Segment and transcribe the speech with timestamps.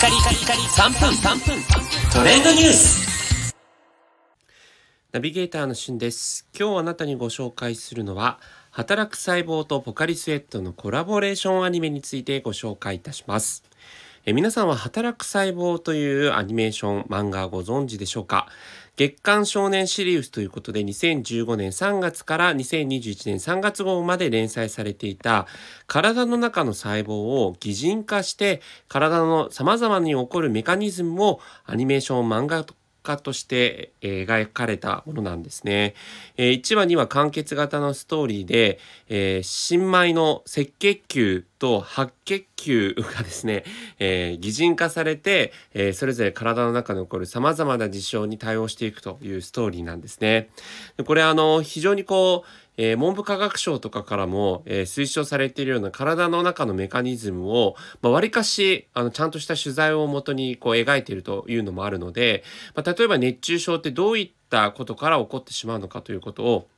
[0.00, 1.62] カリカリカリ3分3分。
[2.10, 3.54] トレンドニュース。
[5.12, 6.48] ナビゲーターのしゅんです。
[6.58, 8.40] 今日あなたにご紹介するのは
[8.70, 13.62] 働く細胞とポカリスエットのコラボレーションアニメについてご紹介いたします。
[14.26, 18.48] え皆さんは働く細胞というアニメーション漫画ご存知でしょうか？
[18.96, 25.46] 月刊少年シリウスということで2015年3月から2021年3月号まで連載されていた
[25.86, 32.66] 体の中の細胞を擬人化して体の様々に起こるメカニズムをアニメーション漫画
[33.10, 35.94] 家として描かれたものなんですね。
[36.36, 38.78] 1話には完結型のストーリーで、
[39.08, 43.64] え、新米の赤血球と白血球がですね、
[43.98, 50.50] え、擬人化されて、え、それぞれ体の中に起こる様々な事象に対応していくというストーリーなんですね。
[51.04, 62.42] これあの非常にこうえー、文部科学省とかからも、えー、推奨されているような体の中のメカニズムを、まあ、割かしあのちゃんとした取材をもとにこう描いているというのもあるので、
[62.74, 66.68] まあ、例えば熱中症ってどういったことから起こってしまうのかということを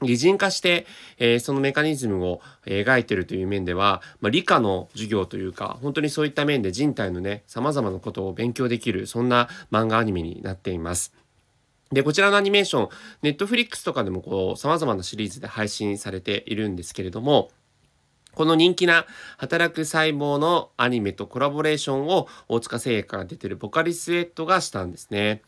[0.00, 0.86] 擬人化して、
[1.18, 11.14] えー、そのメカニズムを描いているという面では、まあ、理科の授業というか、本当にそういった面で人体のね、様々なことを勉強できる、そんな漫画アニメになっています。
[11.92, 12.88] で、こちらのアニメーション、
[13.22, 17.50] ネットフリックスとかでもこう、様々なシリーズで配信されているんですけれども、
[18.36, 19.06] この人気な
[19.38, 25.40] 働く細胞のアニメとコラボレーションを大塚製薬から出てるボカリスエットがしたんですね。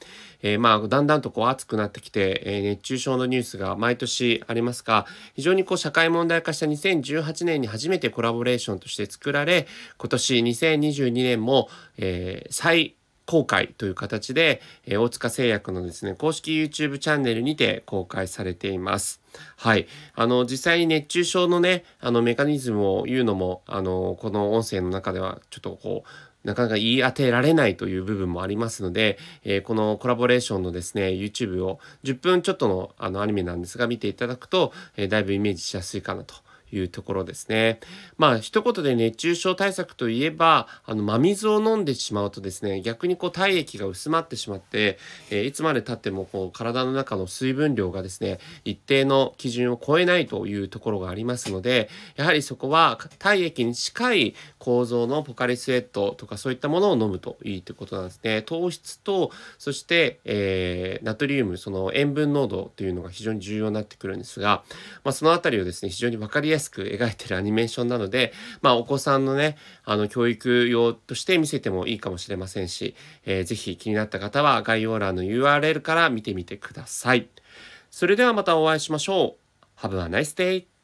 [0.43, 9.67] えー、まあ、だんだんとこう暑くなってきて、えー、熱中症のニュースが毎年ありますが、非常にこう社会問題化した2018年に初めてコラボレーションとして作られ、
[9.99, 12.97] 今年2022年も、えー、再
[13.29, 19.21] 公開という形で、えー、大塚製薬のですね、公式 YouTube チャンネルにて公開されています。
[19.59, 19.87] はい。
[20.15, 26.09] あの、実際に熱中症のね、あの、メカニズムを言うのも、あの、この音声の中では、ちょっとこう、
[26.49, 36.35] なかなか言い当てられないという部分もありますので、えー、このコラボレーションのですね、YouTube を10分ちょっとのあのアニメなんですが、見ていただくと、えー、だいぶイメージしやすいかなと
[36.73, 37.81] いうところですね。
[38.17, 44.99] まあ一言で熱中症対策といえばあの真水を飲んでしまうとですね逆にこう体液が薄まってしまって、
[45.31, 58.43] えー、いつまでたってもこう体の中の水分量がですね一定の基準を超えないというところがありますのでやはりそこは体液に近い構造のポカリスエットとかそういったものを飲むといいということなんですね。
[58.43, 64.63] 糖質とそして、えー、ナトリウムその塩分濃度というのが非常に重要になってくるんですが、
[65.05, 77.29] まあ、その辺りをですね非常に分かりややすく描いてるアニメーションなので、まあ、お子さんのね、あの、教育用として見せてもいいかもしれませんし、えー、ぜひ気になった方は概要欄の URL から見てみてください。
[77.91, 79.37] それではまたお会いしましょ
[79.81, 79.87] う。
[79.87, 80.78] Have a nice day!